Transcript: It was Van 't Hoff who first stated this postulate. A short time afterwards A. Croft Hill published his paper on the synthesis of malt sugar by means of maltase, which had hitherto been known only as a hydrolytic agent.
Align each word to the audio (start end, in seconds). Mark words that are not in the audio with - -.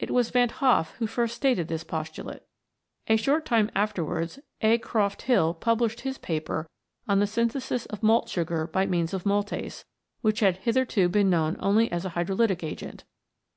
It 0.00 0.10
was 0.10 0.30
Van 0.30 0.48
't 0.48 0.52
Hoff 0.56 0.96
who 0.96 1.06
first 1.06 1.36
stated 1.36 1.68
this 1.68 1.84
postulate. 1.84 2.42
A 3.06 3.14
short 3.14 3.44
time 3.46 3.70
afterwards 3.72 4.40
A. 4.62 4.78
Croft 4.78 5.22
Hill 5.22 5.54
published 5.54 6.00
his 6.00 6.18
paper 6.18 6.68
on 7.06 7.20
the 7.20 7.26
synthesis 7.28 7.86
of 7.86 8.02
malt 8.02 8.28
sugar 8.28 8.66
by 8.66 8.84
means 8.86 9.14
of 9.14 9.22
maltase, 9.24 9.84
which 10.22 10.40
had 10.40 10.56
hitherto 10.56 11.08
been 11.08 11.30
known 11.30 11.56
only 11.60 11.88
as 11.92 12.04
a 12.04 12.10
hydrolytic 12.16 12.64
agent. 12.64 13.04